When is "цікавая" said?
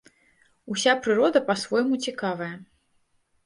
2.09-2.51